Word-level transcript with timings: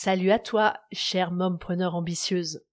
Salut 0.00 0.30
à 0.30 0.38
toi, 0.38 0.74
chère 0.92 1.32
mompreneur 1.32 1.96
ambitieuse. 1.96 2.64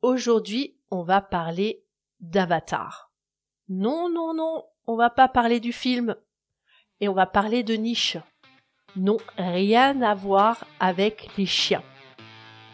Aujourd'hui, 0.00 0.74
on 0.90 1.02
va 1.02 1.20
parler 1.20 1.84
d'Avatar. 2.20 3.12
Non, 3.68 4.08
non, 4.08 4.32
non, 4.32 4.64
on 4.86 4.96
va 4.96 5.10
pas 5.10 5.28
parler 5.28 5.60
du 5.60 5.74
film. 5.74 6.16
Et 7.00 7.08
on 7.10 7.12
va 7.12 7.26
parler 7.26 7.62
de 7.64 7.74
niche. 7.74 8.16
Non, 8.96 9.18
rien 9.36 10.00
à 10.00 10.14
voir 10.14 10.64
avec 10.80 11.28
les 11.36 11.44
chiens. 11.44 11.82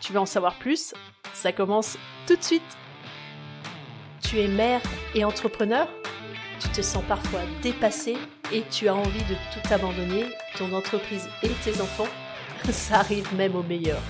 Tu 0.00 0.12
veux 0.12 0.20
en 0.20 0.24
savoir 0.24 0.56
plus? 0.60 0.94
Ça 1.34 1.52
commence 1.52 1.98
tout 2.28 2.36
de 2.36 2.44
suite. 2.44 2.78
Tu 4.22 4.38
es 4.38 4.46
mère 4.46 4.82
et 5.16 5.24
entrepreneur? 5.24 5.88
Tu 6.60 6.68
te 6.68 6.80
sens 6.80 7.02
parfois 7.08 7.40
dépassé 7.60 8.16
et 8.52 8.62
tu 8.70 8.86
as 8.86 8.94
envie 8.94 9.24
de 9.24 9.34
tout 9.52 9.74
abandonner, 9.74 10.26
ton 10.56 10.72
entreprise 10.72 11.28
et 11.42 11.48
tes 11.64 11.80
enfants? 11.80 12.06
Ça 12.70 13.00
arrive 13.00 13.34
même 13.34 13.56
au 13.56 13.62
meilleur. 13.62 14.00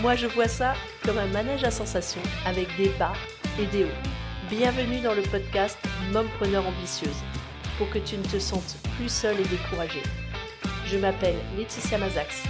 Moi 0.00 0.16
je 0.16 0.26
vois 0.26 0.48
ça 0.48 0.74
comme 1.04 1.18
un 1.18 1.28
manège 1.28 1.62
à 1.64 1.70
sensations 1.70 2.22
avec 2.44 2.66
des 2.76 2.88
bas 2.98 3.12
et 3.60 3.66
des 3.66 3.84
hauts. 3.84 4.08
Bienvenue 4.50 5.00
dans 5.00 5.14
le 5.14 5.22
podcast 5.22 5.78
Mompreneur 6.12 6.66
ambitieuse 6.66 7.22
pour 7.78 7.88
que 7.90 7.98
tu 7.98 8.16
ne 8.16 8.24
te 8.24 8.38
sentes 8.38 8.76
plus 8.96 9.08
seule 9.08 9.38
et 9.40 9.44
découragée. 9.44 10.02
Je 10.86 10.98
m'appelle 10.98 11.36
Laetitia 11.56 11.98
Mazax. 11.98 12.42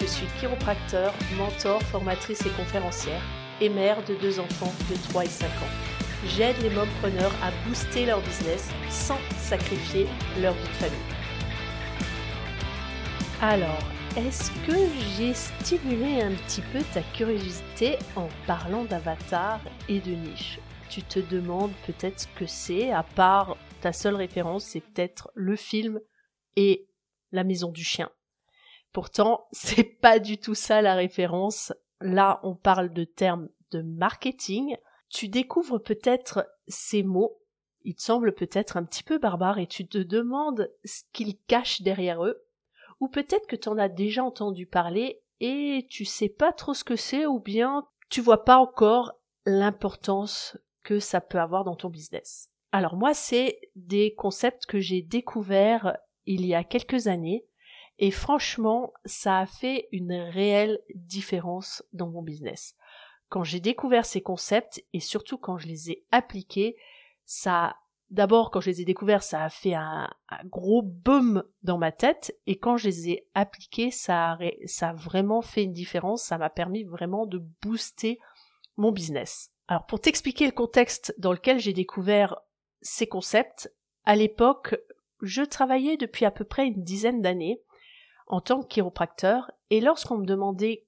Je 0.00 0.06
suis 0.06 0.26
chiropracteur, 0.40 1.14
mentor, 1.36 1.80
formatrice 1.84 2.44
et 2.44 2.50
conférencière 2.50 3.22
et 3.60 3.68
mère 3.68 4.02
de 4.04 4.14
deux 4.14 4.40
enfants 4.40 4.72
de 4.90 4.96
3 5.10 5.24
et 5.24 5.28
5 5.28 5.46
ans. 5.46 6.28
J'aide 6.36 6.56
les 6.62 6.70
mompreneurs 6.70 7.32
à 7.42 7.50
booster 7.66 8.04
leur 8.04 8.20
business 8.20 8.70
sans 8.90 9.18
sacrifier 9.38 10.06
leur 10.40 10.54
vie 10.54 10.68
de 10.68 10.74
famille. 10.74 10.98
Alors, 13.40 13.78
est-ce 14.16 14.50
que 14.66 14.76
j'ai 15.16 15.34
stimulé 15.34 16.22
un 16.22 16.34
petit 16.34 16.62
peu 16.72 16.80
ta 16.94 17.02
curiosité 17.14 17.98
en 18.16 18.28
parlant 18.46 18.84
d'avatar 18.84 19.60
et 19.88 20.00
de 20.00 20.12
niche? 20.12 20.58
Tu 20.88 21.02
te 21.02 21.18
demandes 21.18 21.72
peut-être 21.86 22.20
ce 22.20 22.26
que 22.28 22.46
c'est, 22.46 22.90
à 22.90 23.02
part 23.02 23.56
ta 23.80 23.92
seule 23.92 24.16
référence, 24.16 24.64
c'est 24.64 24.80
peut-être 24.80 25.30
le 25.34 25.56
film 25.56 26.00
et 26.56 26.88
la 27.32 27.44
maison 27.44 27.70
du 27.70 27.84
chien. 27.84 28.10
Pourtant, 28.92 29.46
c'est 29.52 29.84
pas 29.84 30.18
du 30.18 30.38
tout 30.38 30.54
ça 30.54 30.82
la 30.82 30.94
référence. 30.94 31.72
Là, 32.00 32.40
on 32.42 32.54
parle 32.54 32.92
de 32.92 33.04
termes 33.04 33.48
de 33.70 33.82
marketing. 33.82 34.76
Tu 35.10 35.28
découvres 35.28 35.82
peut-être 35.82 36.48
ces 36.66 37.02
mots. 37.02 37.40
Ils 37.82 37.94
te 37.94 38.02
semblent 38.02 38.34
peut-être 38.34 38.76
un 38.76 38.84
petit 38.84 39.02
peu 39.02 39.18
barbares 39.18 39.58
et 39.58 39.66
tu 39.66 39.86
te 39.86 39.98
demandes 39.98 40.70
ce 40.84 41.02
qu'ils 41.12 41.38
cachent 41.46 41.82
derrière 41.82 42.24
eux 42.24 42.42
ou 43.00 43.08
peut-être 43.08 43.46
que 43.46 43.56
tu 43.56 43.68
en 43.68 43.78
as 43.78 43.88
déjà 43.88 44.24
entendu 44.24 44.66
parler 44.66 45.22
et 45.40 45.86
tu 45.88 46.04
sais 46.04 46.28
pas 46.28 46.52
trop 46.52 46.74
ce 46.74 46.84
que 46.84 46.96
c'est 46.96 47.26
ou 47.26 47.38
bien 47.38 47.86
tu 48.08 48.20
vois 48.20 48.44
pas 48.44 48.58
encore 48.58 49.14
l'importance 49.44 50.56
que 50.82 50.98
ça 50.98 51.20
peut 51.20 51.38
avoir 51.38 51.64
dans 51.64 51.76
ton 51.76 51.90
business. 51.90 52.50
Alors 52.72 52.96
moi, 52.96 53.14
c'est 53.14 53.60
des 53.76 54.14
concepts 54.14 54.66
que 54.66 54.80
j'ai 54.80 55.02
découverts 55.02 55.96
il 56.26 56.44
y 56.44 56.54
a 56.54 56.64
quelques 56.64 57.06
années 57.06 57.46
et 57.98 58.10
franchement, 58.10 58.92
ça 59.04 59.38
a 59.38 59.46
fait 59.46 59.88
une 59.90 60.12
réelle 60.12 60.80
différence 60.94 61.82
dans 61.92 62.08
mon 62.08 62.22
business. 62.22 62.76
Quand 63.28 63.42
j'ai 63.42 63.60
découvert 63.60 64.06
ces 64.06 64.22
concepts 64.22 64.84
et 64.92 65.00
surtout 65.00 65.36
quand 65.36 65.58
je 65.58 65.66
les 65.66 65.90
ai 65.90 66.04
appliqués, 66.10 66.76
ça 67.24 67.76
D'abord, 68.10 68.50
quand 68.50 68.60
je 68.60 68.70
les 68.70 68.80
ai 68.80 68.84
découverts, 68.86 69.22
ça 69.22 69.44
a 69.44 69.50
fait 69.50 69.74
un, 69.74 70.08
gros 70.46 70.82
boom 70.82 71.44
dans 71.62 71.76
ma 71.76 71.92
tête, 71.92 72.34
et 72.46 72.58
quand 72.58 72.78
je 72.78 72.88
les 72.88 73.10
ai 73.10 73.28
appliqués, 73.34 73.90
ça 73.90 74.38
a, 74.80 74.92
vraiment 74.94 75.42
fait 75.42 75.64
une 75.64 75.74
différence, 75.74 76.22
ça 76.22 76.38
m'a 76.38 76.48
permis 76.48 76.84
vraiment 76.84 77.26
de 77.26 77.38
booster 77.60 78.18
mon 78.76 78.92
business. 78.92 79.50
Alors, 79.66 79.84
pour 79.84 80.00
t'expliquer 80.00 80.46
le 80.46 80.52
contexte 80.52 81.14
dans 81.18 81.32
lequel 81.32 81.58
j'ai 81.58 81.74
découvert 81.74 82.40
ces 82.80 83.06
concepts, 83.06 83.70
à 84.04 84.16
l'époque, 84.16 84.76
je 85.20 85.42
travaillais 85.42 85.98
depuis 85.98 86.24
à 86.24 86.30
peu 86.30 86.44
près 86.44 86.66
une 86.66 86.82
dizaine 86.82 87.20
d'années 87.20 87.60
en 88.26 88.40
tant 88.40 88.62
que 88.62 88.68
chiropracteur, 88.68 89.50
et 89.68 89.82
lorsqu'on 89.82 90.16
me 90.16 90.26
demandait 90.26 90.86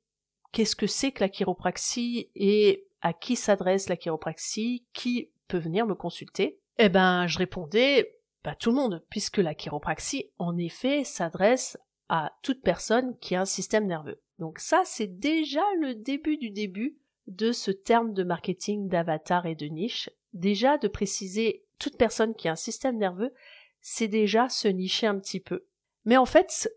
qu'est-ce 0.53 0.76
que 0.76 0.86
c'est 0.86 1.12
que 1.12 1.20
la 1.20 1.28
chiropraxie 1.28 2.30
et 2.34 2.86
à 3.03 3.12
qui 3.12 3.36
s'adresse 3.36 3.91
la 3.91 3.97
chiropraxie, 3.97 4.86
qui 4.94 5.30
peut 5.48 5.59
venir 5.59 5.86
me 5.86 5.94
consulter, 5.94 6.59
eh 6.82 6.88
ben, 6.88 7.26
je 7.26 7.38
répondais, 7.38 8.16
pas 8.42 8.54
tout 8.54 8.70
le 8.70 8.76
monde, 8.76 9.04
puisque 9.10 9.36
la 9.36 9.54
chiropraxie, 9.54 10.30
en 10.38 10.56
effet, 10.56 11.04
s'adresse 11.04 11.76
à 12.08 12.32
toute 12.42 12.62
personne 12.62 13.16
qui 13.18 13.34
a 13.34 13.42
un 13.42 13.46
système 13.46 13.86
nerveux. 13.86 14.22
Donc 14.38 14.58
ça, 14.58 14.82
c'est 14.84 15.18
déjà 15.18 15.62
le 15.80 15.94
début 15.94 16.38
du 16.38 16.50
début 16.50 16.98
de 17.26 17.52
ce 17.52 17.70
terme 17.70 18.14
de 18.14 18.24
marketing 18.24 18.88
d'avatar 18.88 19.44
et 19.44 19.54
de 19.54 19.66
niche. 19.66 20.10
Déjà, 20.32 20.78
de 20.78 20.88
préciser 20.88 21.66
toute 21.78 21.98
personne 21.98 22.34
qui 22.34 22.48
a 22.48 22.52
un 22.52 22.56
système 22.56 22.97
nerveux, 22.97 23.34
c'est 23.80 24.08
déjà 24.08 24.48
se 24.48 24.68
nicher 24.68 25.06
un 25.06 25.18
petit 25.18 25.41
peu. 25.41 25.66
Mais 26.06 26.16
en 26.16 26.26
fait, 26.26 26.70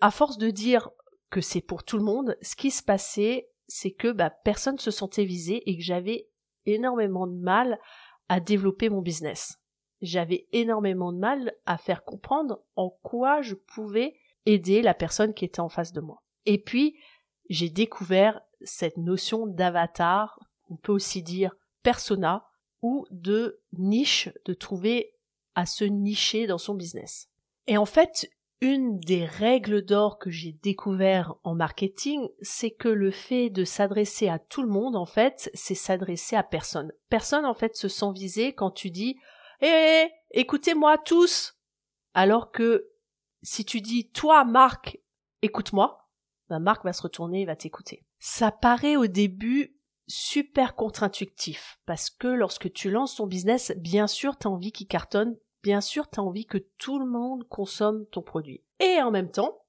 à 0.00 0.10
force 0.10 0.38
de 0.38 0.50
dire 0.50 0.90
que 1.30 1.40
c'est 1.40 1.60
pour 1.60 1.82
tout 1.82 1.98
le 1.98 2.04
monde, 2.04 2.36
ce 2.40 2.56
qui 2.56 2.70
se 2.70 2.82
passait, 2.82 3.50
c'est 3.66 3.92
que 3.92 4.12
bah, 4.12 4.30
personne 4.30 4.78
se 4.78 4.90
sentait 4.90 5.24
visé 5.24 5.68
et 5.68 5.76
que 5.76 5.82
j'avais 5.82 6.28
énormément 6.66 7.26
de 7.26 7.36
mal 7.36 7.78
à 8.30 8.38
développer 8.38 8.88
mon 8.90 9.02
business. 9.02 9.58
J'avais 10.02 10.46
énormément 10.52 11.12
de 11.12 11.18
mal 11.18 11.52
à 11.66 11.76
faire 11.76 12.04
comprendre 12.04 12.62
en 12.76 12.88
quoi 13.02 13.42
je 13.42 13.56
pouvais 13.56 14.14
aider 14.46 14.82
la 14.82 14.94
personne 14.94 15.34
qui 15.34 15.44
était 15.44 15.58
en 15.58 15.68
face 15.68 15.92
de 15.92 16.00
moi. 16.00 16.22
Et 16.46 16.62
puis, 16.62 16.96
j'ai 17.48 17.70
découvert 17.70 18.40
cette 18.62 18.96
notion 18.96 19.48
d'avatar, 19.48 20.38
on 20.68 20.76
peut 20.76 20.92
aussi 20.92 21.24
dire 21.24 21.56
persona, 21.82 22.46
ou 22.82 23.04
de 23.10 23.60
niche, 23.72 24.30
de 24.44 24.54
trouver 24.54 25.12
à 25.56 25.66
se 25.66 25.82
nicher 25.82 26.46
dans 26.46 26.56
son 26.56 26.74
business. 26.74 27.28
Et 27.66 27.76
en 27.76 27.84
fait, 27.84 28.30
une 28.60 28.98
des 28.98 29.24
règles 29.24 29.82
d'or 29.82 30.18
que 30.18 30.30
j'ai 30.30 30.52
découvert 30.52 31.34
en 31.44 31.54
marketing, 31.54 32.28
c'est 32.42 32.70
que 32.70 32.88
le 32.88 33.10
fait 33.10 33.48
de 33.48 33.64
s'adresser 33.64 34.28
à 34.28 34.38
tout 34.38 34.62
le 34.62 34.68
monde, 34.68 34.96
en 34.96 35.06
fait, 35.06 35.50
c'est 35.54 35.74
s'adresser 35.74 36.36
à 36.36 36.42
personne. 36.42 36.92
Personne, 37.08 37.46
en 37.46 37.54
fait, 37.54 37.74
se 37.74 37.88
sent 37.88 38.12
visé 38.14 38.52
quand 38.52 38.70
tu 38.70 38.90
dis 38.90 39.18
Eh, 39.62 40.08
écoutez-moi 40.32 40.98
tous 40.98 41.58
Alors 42.12 42.50
que 42.50 42.90
si 43.42 43.64
tu 43.64 43.80
dis 43.80 44.10
Toi, 44.10 44.44
Marc, 44.44 44.98
écoute-moi, 45.40 46.10
ben 46.50 46.58
Marc 46.58 46.84
va 46.84 46.92
se 46.92 47.02
retourner 47.02 47.42
et 47.42 47.46
va 47.46 47.56
t'écouter. 47.56 48.04
Ça 48.18 48.52
paraît 48.52 48.96
au 48.96 49.06
début 49.06 49.80
super 50.06 50.74
contre-intuitif, 50.74 51.78
parce 51.86 52.10
que 52.10 52.26
lorsque 52.26 52.70
tu 52.72 52.90
lances 52.90 53.14
ton 53.14 53.26
business, 53.26 53.72
bien 53.78 54.06
sûr, 54.06 54.36
tu 54.36 54.48
as 54.48 54.50
envie 54.50 54.72
qu'il 54.72 54.88
cartonne 54.88 55.38
bien 55.62 55.80
sûr, 55.80 56.08
tu 56.08 56.20
as 56.20 56.22
envie 56.22 56.46
que 56.46 56.58
tout 56.78 56.98
le 56.98 57.06
monde 57.06 57.46
consomme 57.48 58.06
ton 58.06 58.22
produit. 58.22 58.62
Et 58.78 59.00
en 59.02 59.10
même 59.10 59.30
temps, 59.30 59.62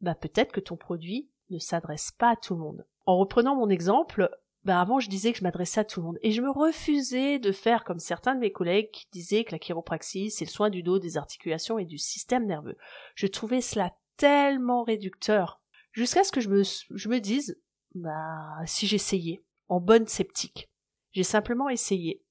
bah 0.00 0.14
peut-être 0.14 0.52
que 0.52 0.60
ton 0.60 0.76
produit 0.76 1.30
ne 1.50 1.58
s'adresse 1.58 2.12
pas 2.12 2.30
à 2.30 2.36
tout 2.36 2.54
le 2.54 2.60
monde. 2.60 2.86
En 3.06 3.18
reprenant 3.18 3.56
mon 3.56 3.68
exemple, 3.68 4.30
bah 4.64 4.80
avant 4.80 4.98
je 4.98 5.10
disais 5.10 5.32
que 5.32 5.38
je 5.38 5.44
m'adressais 5.44 5.80
à 5.80 5.84
tout 5.84 6.00
le 6.00 6.06
monde 6.06 6.18
et 6.22 6.30
je 6.30 6.40
me 6.40 6.50
refusais 6.50 7.38
de 7.38 7.52
faire 7.52 7.84
comme 7.84 7.98
certains 7.98 8.34
de 8.34 8.40
mes 8.40 8.52
collègues 8.52 8.90
qui 8.92 9.06
disaient 9.12 9.44
que 9.44 9.52
la 9.52 9.58
chiropraxie 9.58 10.30
c'est 10.30 10.46
le 10.46 10.50
soin 10.50 10.70
du 10.70 10.82
dos, 10.82 10.98
des 10.98 11.18
articulations 11.18 11.78
et 11.78 11.84
du 11.84 11.98
système 11.98 12.46
nerveux. 12.46 12.76
Je 13.14 13.26
trouvais 13.26 13.60
cela 13.60 13.94
tellement 14.16 14.82
réducteur 14.82 15.60
jusqu'à 15.92 16.24
ce 16.24 16.32
que 16.32 16.40
je 16.40 16.48
me, 16.48 16.62
je 16.62 17.08
me 17.08 17.20
dise 17.20 17.60
bah 17.94 18.56
si 18.64 18.86
j'essayais 18.86 19.44
en 19.68 19.80
bonne 19.80 20.06
sceptique. 20.06 20.70
J'ai 21.12 21.22
simplement 21.22 21.68
essayé 21.68 22.23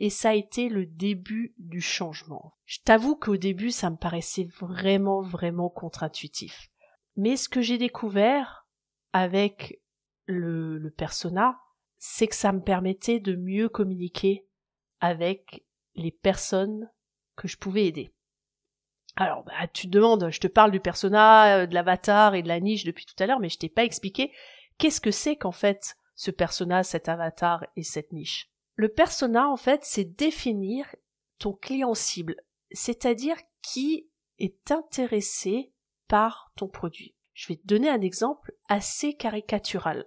et 0.00 0.08
ça 0.08 0.30
a 0.30 0.34
été 0.34 0.70
le 0.70 0.86
début 0.86 1.54
du 1.58 1.82
changement. 1.82 2.54
Je 2.64 2.78
t'avoue 2.82 3.16
qu'au 3.16 3.36
début, 3.36 3.70
ça 3.70 3.90
me 3.90 3.96
paraissait 3.96 4.48
vraiment, 4.58 5.20
vraiment 5.20 5.68
contre-intuitif. 5.68 6.70
Mais 7.16 7.36
ce 7.36 7.50
que 7.50 7.60
j'ai 7.60 7.76
découvert 7.76 8.66
avec 9.12 9.82
le, 10.24 10.90
persona, 10.96 11.60
c'est 11.98 12.28
que 12.28 12.34
ça 12.34 12.52
me 12.52 12.62
permettait 12.62 13.20
de 13.20 13.36
mieux 13.36 13.68
communiquer 13.68 14.46
avec 15.00 15.66
les 15.94 16.12
personnes 16.12 16.90
que 17.36 17.46
je 17.46 17.58
pouvais 17.58 17.86
aider. 17.86 18.14
Alors, 19.16 19.44
bah, 19.44 19.66
tu 19.72 19.86
te 19.86 19.92
demandes, 19.92 20.30
je 20.30 20.40
te 20.40 20.46
parle 20.46 20.70
du 20.70 20.80
persona, 20.80 21.58
euh, 21.58 21.66
de 21.66 21.74
l'avatar 21.74 22.34
et 22.34 22.42
de 22.42 22.48
la 22.48 22.60
niche 22.60 22.84
depuis 22.84 23.04
tout 23.04 23.20
à 23.22 23.26
l'heure, 23.26 23.40
mais 23.40 23.48
je 23.50 23.58
t'ai 23.58 23.68
pas 23.68 23.84
expliqué 23.84 24.32
qu'est-ce 24.78 25.00
que 25.00 25.10
c'est 25.10 25.36
qu'en 25.36 25.52
fait 25.52 25.96
ce 26.14 26.30
persona, 26.30 26.84
cet 26.84 27.08
avatar 27.08 27.66
et 27.76 27.82
cette 27.82 28.12
niche. 28.12 28.50
Le 28.80 28.88
persona, 28.88 29.46
en 29.50 29.58
fait, 29.58 29.84
c'est 29.84 30.06
définir 30.06 30.86
ton 31.38 31.52
client 31.52 31.92
cible, 31.92 32.36
c'est-à-dire 32.72 33.36
qui 33.60 34.08
est 34.38 34.70
intéressé 34.70 35.74
par 36.08 36.50
ton 36.56 36.66
produit. 36.66 37.14
Je 37.34 37.48
vais 37.48 37.56
te 37.56 37.66
donner 37.66 37.90
un 37.90 38.00
exemple 38.00 38.56
assez 38.70 39.12
caricatural. 39.12 40.06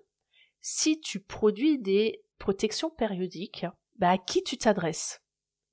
Si 0.60 1.00
tu 1.00 1.20
produis 1.20 1.78
des 1.78 2.26
protections 2.40 2.90
périodiques, 2.90 3.68
bah 3.98 4.10
à 4.10 4.18
qui 4.18 4.42
tu 4.42 4.58
t'adresses? 4.58 5.22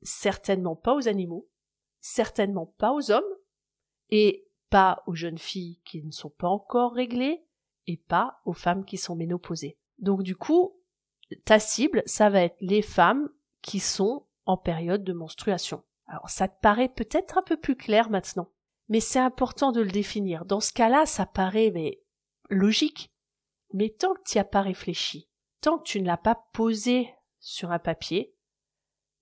Certainement 0.02 0.76
pas 0.76 0.94
aux 0.94 1.08
animaux, 1.08 1.48
certainement 2.00 2.66
pas 2.66 2.92
aux 2.92 3.10
hommes, 3.10 3.34
et 4.10 4.46
pas 4.68 5.02
aux 5.06 5.14
jeunes 5.14 5.38
filles 5.38 5.80
qui 5.86 6.02
ne 6.02 6.10
sont 6.10 6.28
pas 6.28 6.48
encore 6.48 6.92
réglées, 6.92 7.46
et 7.86 7.96
pas 7.96 8.42
aux 8.44 8.52
femmes 8.52 8.84
qui 8.84 8.98
sont 8.98 9.16
ménopausées. 9.16 9.78
Donc 9.96 10.22
du 10.22 10.36
coup, 10.36 10.79
ta 11.44 11.58
cible, 11.58 12.02
ça 12.06 12.30
va 12.30 12.42
être 12.42 12.56
les 12.60 12.82
femmes 12.82 13.28
qui 13.62 13.80
sont 13.80 14.26
en 14.46 14.56
période 14.56 15.04
de 15.04 15.12
menstruation. 15.12 15.82
Alors 16.06 16.28
ça 16.28 16.48
te 16.48 16.60
paraît 16.60 16.88
peut-être 16.88 17.38
un 17.38 17.42
peu 17.42 17.56
plus 17.56 17.76
clair 17.76 18.10
maintenant, 18.10 18.50
mais 18.88 19.00
c'est 19.00 19.20
important 19.20 19.72
de 19.72 19.80
le 19.80 19.90
définir. 19.90 20.44
Dans 20.44 20.60
ce 20.60 20.72
cas-là, 20.72 21.06
ça 21.06 21.26
paraît 21.26 21.70
mais 21.72 22.02
logique. 22.48 23.12
Mais 23.72 23.90
tant 23.90 24.14
que 24.14 24.22
tu 24.26 24.36
n'y 24.36 24.40
as 24.40 24.44
pas 24.44 24.62
réfléchi, 24.62 25.28
tant 25.60 25.78
que 25.78 25.84
tu 25.84 26.00
ne 26.00 26.06
l'as 26.06 26.16
pas 26.16 26.48
posé 26.52 27.14
sur 27.38 27.70
un 27.70 27.78
papier, 27.78 28.34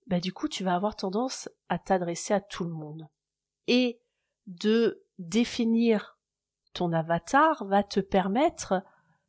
bah 0.07 0.19
du 0.19 0.33
coup 0.33 0.47
tu 0.47 0.63
vas 0.63 0.73
avoir 0.73 0.95
tendance 0.95 1.49
à 1.69 1.77
t'adresser 1.77 2.33
à 2.33 2.41
tout 2.41 2.63
le 2.63 2.71
monde. 2.71 3.07
Et 3.67 4.01
de 4.47 5.05
définir 5.19 6.17
ton 6.73 6.91
avatar 6.93 7.65
va 7.65 7.83
te 7.83 7.99
permettre 7.99 8.83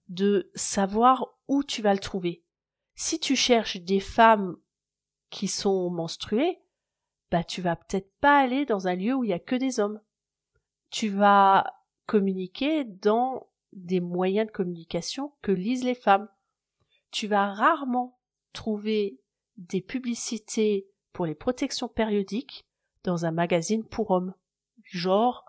de 0.09 0.51
savoir 0.55 1.27
où 1.49 1.63
tu 1.63 1.83
vas 1.83 1.93
le 1.93 2.01
trouver. 2.01 2.43
Si 3.03 3.19
tu 3.19 3.35
cherches 3.35 3.79
des 3.79 3.99
femmes 3.99 4.59
qui 5.31 5.49
sont 5.49 5.89
menstruées, 5.89 6.61
bah 7.31 7.43
tu 7.43 7.63
vas 7.63 7.75
peut-être 7.75 8.15
pas 8.21 8.39
aller 8.39 8.67
dans 8.67 8.89
un 8.89 8.95
lieu 8.95 9.15
où 9.15 9.25
il 9.25 9.31
y 9.31 9.33
a 9.33 9.39
que 9.39 9.57
des 9.57 9.81
hommes. 9.81 10.03
Tu 10.91 11.09
vas 11.09 11.73
communiquer 12.05 12.85
dans 12.85 13.49
des 13.73 14.01
moyens 14.01 14.49
de 14.49 14.53
communication 14.53 15.33
que 15.41 15.51
lisent 15.51 15.83
les 15.83 15.95
femmes. 15.95 16.29
Tu 17.11 17.27
vas 17.27 17.55
rarement 17.55 18.21
trouver 18.53 19.19
des 19.57 19.81
publicités 19.81 20.87
pour 21.15 21.25
les 21.25 21.35
protections 21.35 21.89
périodiques 21.89 22.67
dans 23.05 23.25
un 23.25 23.33
magazine 23.33 23.83
pour 23.83 24.11
hommes. 24.11 24.35
Genre, 24.83 25.47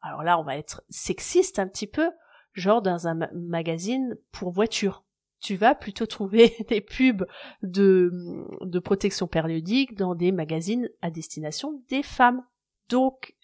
alors 0.00 0.22
là 0.22 0.38
on 0.38 0.44
va 0.44 0.56
être 0.56 0.84
sexiste 0.90 1.58
un 1.58 1.66
petit 1.66 1.88
peu, 1.88 2.12
genre 2.52 2.82
dans 2.82 3.08
un 3.08 3.18
magazine 3.32 4.16
pour 4.30 4.52
voiture. 4.52 5.03
Tu 5.44 5.56
vas 5.56 5.74
plutôt 5.74 6.06
trouver 6.06 6.56
des 6.70 6.80
pubs 6.80 7.26
de, 7.62 8.78
protection 8.82 9.26
périodique 9.26 9.94
dans 9.94 10.14
des 10.14 10.32
magazines 10.32 10.88
à 11.02 11.10
destination 11.10 11.82
des 11.90 12.02
femmes. 12.02 12.42
Donc, 12.88 13.36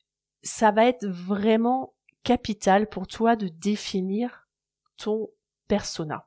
ça 0.42 0.70
va 0.70 0.86
être 0.86 1.06
vraiment 1.06 1.92
capital 2.24 2.88
pour 2.88 3.06
toi 3.06 3.36
de 3.36 3.48
définir 3.48 4.48
ton 4.96 5.28
persona. 5.68 6.26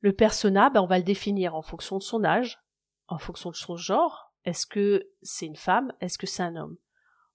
Le 0.00 0.14
persona, 0.14 0.70
ben, 0.70 0.80
on 0.80 0.86
va 0.86 0.96
le 0.96 1.04
définir 1.04 1.54
en 1.54 1.60
fonction 1.60 1.98
de 1.98 2.02
son 2.02 2.24
âge, 2.24 2.58
en 3.06 3.18
fonction 3.18 3.50
de 3.50 3.56
son 3.56 3.76
genre. 3.76 4.32
Est-ce 4.46 4.66
que 4.66 5.06
c'est 5.20 5.44
une 5.44 5.56
femme? 5.56 5.92
Est-ce 6.00 6.16
que 6.16 6.26
c'est 6.26 6.42
un 6.42 6.56
homme? 6.56 6.78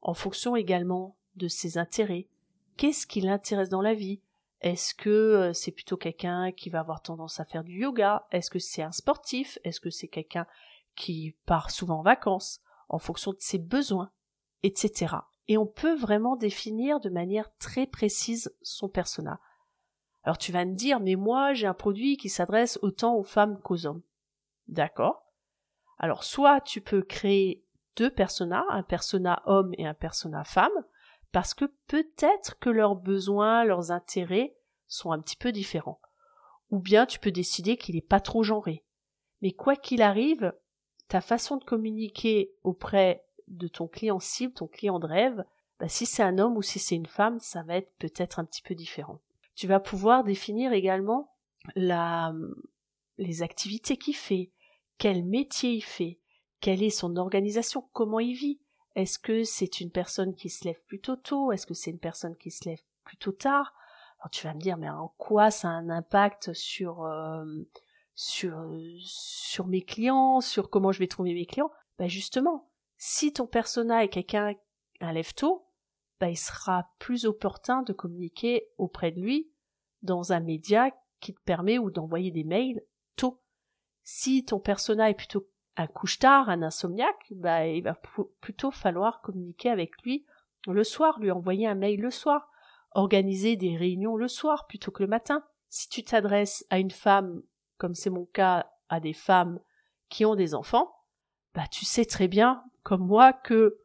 En 0.01 0.15
fonction 0.15 0.55
également 0.55 1.17
de 1.35 1.47
ses 1.47 1.77
intérêts. 1.77 2.25
Qu'est-ce 2.77 3.05
qui 3.05 3.21
l'intéresse 3.21 3.69
dans 3.69 3.83
la 3.83 3.93
vie? 3.93 4.21
Est-ce 4.61 4.95
que 4.95 5.09
euh, 5.09 5.53
c'est 5.53 5.71
plutôt 5.71 5.97
quelqu'un 5.97 6.51
qui 6.51 6.69
va 6.69 6.79
avoir 6.79 7.01
tendance 7.01 7.39
à 7.39 7.45
faire 7.45 7.63
du 7.63 7.79
yoga? 7.79 8.25
Est-ce 8.31 8.49
que 8.49 8.59
c'est 8.59 8.81
un 8.81 8.91
sportif? 8.91 9.59
Est-ce 9.63 9.79
que 9.79 9.89
c'est 9.89 10.07
quelqu'un 10.07 10.47
qui 10.95 11.35
part 11.45 11.71
souvent 11.71 11.99
en 11.99 12.03
vacances 12.03 12.61
En 12.89 12.99
fonction 12.99 13.31
de 13.31 13.39
ses 13.39 13.59
besoins, 13.59 14.11
etc. 14.63 15.15
Et 15.47 15.57
on 15.57 15.67
peut 15.67 15.95
vraiment 15.95 16.35
définir 16.35 16.99
de 16.99 17.09
manière 17.09 17.55
très 17.57 17.85
précise 17.85 18.55
son 18.61 18.89
persona. 18.89 19.39
Alors 20.23 20.37
tu 20.39 20.51
vas 20.51 20.65
me 20.65 20.73
dire, 20.73 20.99
mais 20.99 21.15
moi 21.15 21.53
j'ai 21.53 21.67
un 21.67 21.75
produit 21.75 22.17
qui 22.17 22.29
s'adresse 22.29 22.79
autant 22.81 23.15
aux 23.15 23.23
femmes 23.23 23.59
qu'aux 23.61 23.85
hommes. 23.85 24.01
D'accord. 24.67 25.31
Alors 25.99 26.23
soit 26.23 26.61
tu 26.61 26.81
peux 26.81 27.03
créer 27.03 27.63
deux 27.95 28.09
personas, 28.09 28.65
un 28.69 28.83
persona 28.83 29.43
homme 29.45 29.73
et 29.77 29.85
un 29.85 29.93
persona 29.93 30.43
femme, 30.43 30.73
parce 31.35 31.53
que 31.53 31.65
peut-être 31.87 32.57
que 32.59 32.69
leurs 32.69 32.95
besoins, 32.95 33.65
leurs 33.65 33.91
intérêts 33.91 34.55
sont 34.87 35.11
un 35.11 35.19
petit 35.19 35.35
peu 35.35 35.51
différents. 35.51 35.99
Ou 36.69 36.79
bien 36.79 37.05
tu 37.05 37.19
peux 37.19 37.29
décider 37.29 37.75
qu'il 37.75 37.95
n'est 37.95 38.01
pas 38.01 38.21
trop 38.21 38.41
genré. 38.41 38.85
Mais 39.41 39.51
quoi 39.51 39.75
qu'il 39.75 40.01
arrive, 40.01 40.53
ta 41.09 41.19
façon 41.19 41.57
de 41.57 41.65
communiquer 41.65 42.55
auprès 42.63 43.25
de 43.49 43.67
ton 43.67 43.89
client 43.89 44.21
cible, 44.21 44.53
ton 44.53 44.67
client 44.67 44.97
de 44.97 45.07
rêve, 45.07 45.43
bah, 45.77 45.89
si 45.89 46.05
c'est 46.05 46.23
un 46.23 46.39
homme 46.39 46.55
ou 46.55 46.61
si 46.61 46.79
c'est 46.79 46.95
une 46.95 47.05
femme, 47.05 47.37
ça 47.41 47.63
va 47.63 47.75
être 47.75 47.91
peut-être 47.99 48.39
un 48.39 48.45
petit 48.45 48.61
peu 48.61 48.73
différent. 48.73 49.19
Tu 49.55 49.67
vas 49.67 49.81
pouvoir 49.81 50.23
définir 50.23 50.71
également 50.71 51.33
la, 51.75 52.33
les 53.17 53.41
activités 53.41 53.97
qu'il 53.97 54.15
fait, 54.15 54.53
quel 54.97 55.25
métier 55.25 55.71
il 55.71 55.83
fait, 55.83 56.17
quelle 56.61 56.81
est 56.81 56.89
son 56.89 57.17
organisation, 57.17 57.89
comment 57.91 58.21
il 58.21 58.35
vit, 58.35 58.61
est-ce 58.95 59.19
que 59.19 59.43
c'est 59.43 59.81
une 59.81 59.91
personne 59.91 60.35
qui 60.35 60.49
se 60.49 60.65
lève 60.65 60.81
plutôt 60.87 61.15
tôt 61.15 61.51
Est-ce 61.51 61.67
que 61.67 61.73
c'est 61.73 61.91
une 61.91 61.99
personne 61.99 62.35
qui 62.37 62.51
se 62.51 62.67
lève 62.67 62.81
plutôt 63.03 63.33
tard? 63.33 63.73
Alors 64.19 64.29
tu 64.31 64.45
vas 64.47 64.53
me 64.53 64.59
dire, 64.59 64.77
mais 64.77 64.89
en 64.89 65.13
quoi 65.17 65.51
ça 65.51 65.67
a 65.67 65.71
un 65.71 65.89
impact 65.89 66.53
sur 66.53 67.03
euh, 67.03 67.45
sur 68.15 69.67
mes 69.67 69.81
clients, 69.81 70.39
sur 70.39 70.69
comment 70.69 70.91
je 70.91 70.99
vais 70.99 71.07
trouver 71.07 71.33
mes 71.33 71.45
clients? 71.45 71.71
Ben 71.99 72.07
justement, 72.07 72.71
si 72.97 73.33
ton 73.33 73.45
persona 73.45 74.03
est 74.03 74.09
quelqu'un 74.09 74.53
un 75.01 75.11
lève 75.11 75.33
tôt, 75.33 75.67
ben 76.19 76.29
il 76.29 76.37
sera 76.37 76.87
plus 76.97 77.25
opportun 77.25 77.81
de 77.81 77.93
communiquer 77.93 78.69
auprès 78.77 79.11
de 79.11 79.19
lui 79.19 79.51
dans 80.01 80.31
un 80.31 80.39
média 80.39 80.89
qui 81.19 81.33
te 81.33 81.41
permet 81.41 81.77
ou 81.77 81.91
d'envoyer 81.91 82.31
des 82.31 82.43
mails 82.43 82.81
tôt. 83.17 83.41
Si 84.03 84.45
ton 84.45 84.59
persona 84.59 85.09
est 85.09 85.15
plutôt 85.15 85.49
un 85.77 85.87
couche-tard, 85.87 86.49
un 86.49 86.61
insomniaque, 86.61 87.27
bah, 87.31 87.67
il 87.67 87.83
va 87.83 87.97
plutôt 88.41 88.71
falloir 88.71 89.21
communiquer 89.21 89.69
avec 89.69 90.01
lui 90.03 90.25
le 90.73 90.83
soir, 90.83 91.19
lui 91.19 91.31
envoyer 91.31 91.67
un 91.67 91.75
mail 91.75 92.01
le 92.01 92.11
soir, 92.11 92.49
organiser 92.91 93.55
des 93.55 93.75
réunions 93.75 94.15
le 94.15 94.27
soir 94.27 94.67
plutôt 94.67 94.91
que 94.91 95.03
le 95.03 95.09
matin. 95.09 95.43
Si 95.69 95.89
tu 95.89 96.03
t'adresses 96.03 96.65
à 96.69 96.79
une 96.79 96.91
femme, 96.91 97.41
comme 97.77 97.95
c'est 97.95 98.09
mon 98.09 98.25
cas, 98.25 98.69
à 98.89 98.99
des 98.99 99.13
femmes 99.13 99.59
qui 100.09 100.25
ont 100.25 100.35
des 100.35 100.55
enfants, 100.55 100.95
bah, 101.53 101.67
tu 101.69 101.85
sais 101.85 102.05
très 102.05 102.27
bien, 102.27 102.63
comme 102.83 103.05
moi, 103.05 103.33
que 103.33 103.79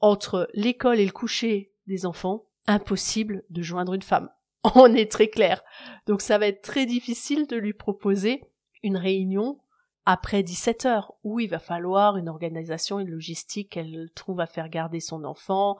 entre 0.00 0.48
l'école 0.54 1.00
et 1.00 1.06
le 1.06 1.12
coucher 1.12 1.72
des 1.86 2.06
enfants, 2.06 2.46
impossible 2.66 3.44
de 3.50 3.62
joindre 3.62 3.94
une 3.94 4.02
femme. 4.02 4.30
On 4.74 4.94
est 4.94 5.10
très 5.10 5.28
clair. 5.28 5.62
Donc 6.06 6.20
ça 6.20 6.38
va 6.38 6.46
être 6.46 6.62
très 6.62 6.86
difficile 6.86 7.46
de 7.46 7.56
lui 7.56 7.72
proposer 7.72 8.44
une 8.82 8.96
réunion 8.96 9.60
après 10.06 10.42
17 10.42 10.86
heures, 10.86 11.14
où 11.22 11.40
il 11.40 11.48
va 11.48 11.58
falloir 11.58 12.16
une 12.16 12.28
organisation, 12.28 13.00
une 13.00 13.10
logistique 13.10 13.72
qu'elle 13.72 14.10
trouve 14.14 14.40
à 14.40 14.46
faire 14.46 14.68
garder 14.68 15.00
son 15.00 15.24
enfant 15.24 15.76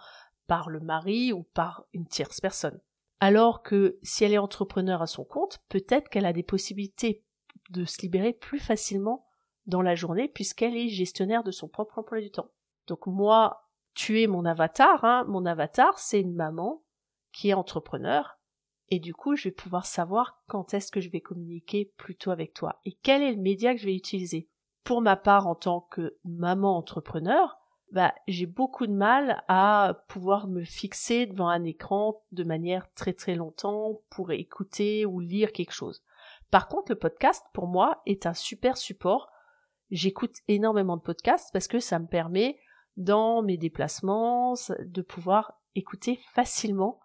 par 0.47 0.69
le 0.69 0.81
mari 0.81 1.33
ou 1.33 1.43
par 1.43 1.85
une 1.93 2.07
tierce 2.07 2.41
personne. 2.41 2.81
Alors 3.21 3.63
que 3.63 3.99
si 4.03 4.25
elle 4.25 4.33
est 4.33 4.39
entrepreneur 4.39 5.03
à 5.03 5.07
son 5.07 5.25
compte, 5.25 5.59
peut-être 5.69 6.09
qu'elle 6.09 6.27
a 6.27 6.33
des 6.33 6.43
possibilités 6.43 7.23
de 7.71 7.85
se 7.85 8.03
libérer 8.03 8.33
plus 8.33 8.59
facilement 8.59 9.27
dans 9.67 9.83
la 9.83 9.95
journée 9.95 10.29
puisqu'elle 10.29 10.77
est 10.77 10.89
gestionnaire 10.89 11.45
de 11.45 11.51
son 11.51 11.69
propre 11.69 11.99
emploi 11.99 12.21
du 12.21 12.31
temps. 12.31 12.51
Donc 12.87 13.07
moi, 13.07 13.69
tu 13.95 14.23
es 14.23 14.27
mon 14.27 14.45
avatar, 14.45 15.05
hein. 15.05 15.25
mon 15.29 15.45
avatar 15.47 15.99
c'est 15.99 16.21
une 16.21 16.35
maman 16.35 16.83
qui 17.33 17.51
est 17.51 17.55
entrepreneur 17.55 18.40
et 18.91 18.99
du 18.99 19.15
coup, 19.15 19.37
je 19.37 19.45
vais 19.45 19.55
pouvoir 19.55 19.87
savoir 19.87 20.43
quand 20.49 20.75
est-ce 20.75 20.91
que 20.91 21.01
je 21.01 21.11
vais 21.11 21.21
communiquer 21.21 21.93
plutôt 21.97 22.31
avec 22.31 22.55
toi 22.55 22.81
et 22.85 22.93
quel 23.03 23.23
est 23.23 23.33
le 23.33 23.41
média 23.41 23.73
que 23.73 23.81
je 23.81 23.87
vais 23.87 23.97
utiliser? 23.97 24.49
Pour 24.85 25.03
ma 25.03 25.17
part, 25.17 25.47
en 25.47 25.55
tant 25.55 25.83
que 25.83 26.17
maman 26.25 26.77
entrepreneur, 26.77 27.59
bah, 27.93 28.15
j'ai 28.29 28.47
beaucoup 28.47 28.87
de 28.87 28.93
mal 28.93 29.43
à 29.49 30.05
pouvoir 30.09 30.47
me 30.47 30.65
fixer 30.65 31.27
devant 31.27 31.49
un 31.49 31.65
écran 31.65 32.23
de 32.33 32.45
manière 32.45 32.93
très 32.95 33.13
très 33.13 33.35
longtemps 33.35 34.01
pour 34.11 34.31
écouter 34.33 35.05
ou 35.07 35.21
lire 35.21 35.53
quelque 35.53 35.73
chose. 35.73 36.03
Par 36.51 36.69
contre, 36.69 36.93
le 36.93 36.99
podcast, 36.99 37.45
pour 37.53 37.67
moi, 37.67 38.03
est 38.07 38.27
un 38.27 38.35
super 38.35 38.77
support. 38.77 39.31
J'écoute 39.91 40.37
énormément 40.49 40.97
de 40.97 41.03
podcasts 41.03 41.53
parce 41.53 41.69
que 41.69 41.81
ça 41.81 41.99
me 41.99 42.07
permet, 42.07 42.59
dans 42.97 43.43
mes 43.43 43.57
déplacements, 43.57 44.55
de 44.81 45.03
pouvoir 45.03 45.61
écouter 45.75 46.21
facilement 46.33 47.01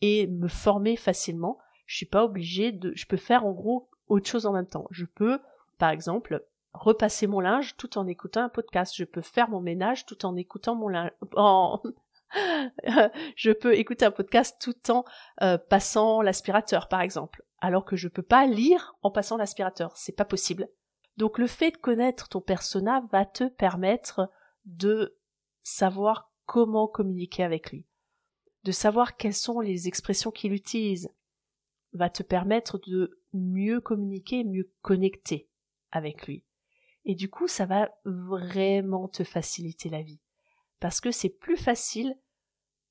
et 0.00 0.26
me 0.26 0.48
former 0.48 0.96
facilement. 0.96 1.58
Je 1.86 1.96
suis 1.96 2.06
pas 2.06 2.24
obligée 2.24 2.72
de, 2.72 2.92
je 2.94 3.06
peux 3.06 3.16
faire 3.16 3.46
en 3.46 3.52
gros 3.52 3.88
autre 4.08 4.28
chose 4.28 4.46
en 4.46 4.52
même 4.52 4.66
temps. 4.66 4.86
Je 4.90 5.04
peux, 5.04 5.40
par 5.78 5.90
exemple, 5.90 6.44
repasser 6.72 7.26
mon 7.26 7.40
linge 7.40 7.76
tout 7.76 7.98
en 7.98 8.06
écoutant 8.06 8.42
un 8.42 8.48
podcast. 8.48 8.94
Je 8.96 9.04
peux 9.04 9.22
faire 9.22 9.48
mon 9.48 9.60
ménage 9.60 10.06
tout 10.06 10.26
en 10.26 10.36
écoutant 10.36 10.74
mon 10.74 10.88
linge. 10.88 11.10
je 13.36 13.52
peux 13.52 13.74
écouter 13.74 14.04
un 14.04 14.10
podcast 14.10 14.56
tout 14.60 14.90
en 14.90 15.04
euh, 15.42 15.58
passant 15.58 16.22
l'aspirateur, 16.22 16.88
par 16.88 17.00
exemple. 17.00 17.44
Alors 17.60 17.84
que 17.84 17.96
je 17.96 18.08
peux 18.08 18.22
pas 18.22 18.46
lire 18.46 18.96
en 19.02 19.10
passant 19.10 19.36
l'aspirateur. 19.36 19.96
C'est 19.96 20.16
pas 20.16 20.24
possible. 20.24 20.68
Donc 21.16 21.38
le 21.38 21.46
fait 21.46 21.70
de 21.70 21.76
connaître 21.78 22.28
ton 22.28 22.40
persona 22.40 23.02
va 23.10 23.24
te 23.24 23.44
permettre 23.44 24.30
de 24.66 25.16
savoir 25.62 26.30
comment 26.44 26.86
communiquer 26.86 27.42
avec 27.42 27.70
lui 27.70 27.86
de 28.66 28.72
savoir 28.72 29.16
quelles 29.16 29.32
sont 29.32 29.60
les 29.60 29.86
expressions 29.86 30.32
qu'il 30.32 30.52
utilise, 30.52 31.08
va 31.92 32.10
te 32.10 32.24
permettre 32.24 32.78
de 32.78 33.22
mieux 33.32 33.80
communiquer, 33.80 34.42
mieux 34.42 34.72
connecter 34.82 35.48
avec 35.92 36.26
lui. 36.26 36.42
Et 37.04 37.14
du 37.14 37.30
coup, 37.30 37.46
ça 37.46 37.64
va 37.64 37.96
vraiment 38.04 39.06
te 39.06 39.22
faciliter 39.22 39.88
la 39.88 40.02
vie. 40.02 40.18
Parce 40.80 41.00
que 41.00 41.12
c'est 41.12 41.28
plus 41.28 41.56
facile 41.56 42.18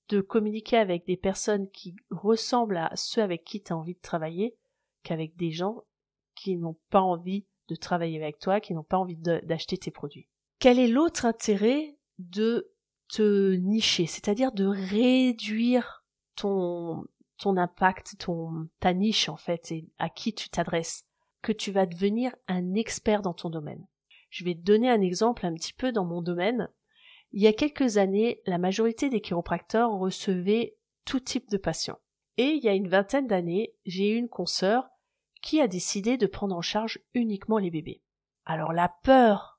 de 0.07 0.21
communiquer 0.21 0.77
avec 0.77 1.05
des 1.05 1.17
personnes 1.17 1.69
qui 1.71 1.97
ressemblent 2.09 2.77
à 2.77 2.95
ceux 2.95 3.21
avec 3.21 3.43
qui 3.43 3.61
tu 3.61 3.73
as 3.73 3.75
envie 3.77 3.95
de 3.95 3.99
travailler 3.99 4.55
qu'avec 5.03 5.35
des 5.35 5.51
gens 5.51 5.83
qui 6.35 6.55
n'ont 6.55 6.77
pas 6.89 7.01
envie 7.01 7.45
de 7.67 7.75
travailler 7.75 8.23
avec 8.23 8.39
toi, 8.39 8.61
qui 8.61 8.73
n'ont 8.73 8.83
pas 8.83 8.97
envie 8.97 9.17
d'acheter 9.17 9.77
tes 9.77 9.91
produits. 9.91 10.29
Quel 10.59 10.79
est 10.79 10.87
l'autre 10.87 11.25
intérêt 11.25 11.97
de 12.17 12.71
te 13.09 13.55
nicher, 13.55 14.05
c'est-à-dire 14.05 14.51
de 14.51 14.65
réduire 14.65 16.03
ton, 16.35 17.05
impact, 17.43 18.15
ta 18.79 18.93
niche 18.93 19.29
en 19.29 19.37
fait, 19.37 19.71
et 19.71 19.87
à 19.99 20.09
qui 20.09 20.33
tu 20.33 20.49
t'adresses, 20.49 21.05
que 21.41 21.51
tu 21.51 21.71
vas 21.71 21.85
devenir 21.85 22.35
un 22.47 22.73
expert 22.73 23.21
dans 23.21 23.33
ton 23.33 23.49
domaine. 23.49 23.85
Je 24.29 24.43
vais 24.43 24.55
te 24.55 24.61
donner 24.61 24.89
un 24.89 25.01
exemple 25.01 25.45
un 25.45 25.53
petit 25.53 25.73
peu 25.73 25.91
dans 25.91 26.05
mon 26.05 26.21
domaine. 26.21 26.69
Il 27.31 27.41
y 27.41 27.47
a 27.47 27.53
quelques 27.53 27.97
années, 27.97 28.41
la 28.45 28.57
majorité 28.57 29.09
des 29.09 29.21
chiropracteurs 29.21 29.91
recevaient 29.91 30.77
tout 31.05 31.19
type 31.19 31.49
de 31.49 31.57
patients. 31.57 31.99
Et 32.37 32.47
il 32.47 32.63
y 32.63 32.67
a 32.67 32.73
une 32.73 32.89
vingtaine 32.89 33.27
d'années, 33.27 33.73
j'ai 33.85 34.09
eu 34.09 34.17
une 34.17 34.27
consoeur 34.27 34.89
qui 35.41 35.61
a 35.61 35.67
décidé 35.67 36.17
de 36.17 36.27
prendre 36.27 36.55
en 36.55 36.61
charge 36.61 36.99
uniquement 37.13 37.59
les 37.59 37.71
bébés. 37.71 38.01
Alors 38.45 38.73
la 38.73 38.89
peur 39.03 39.54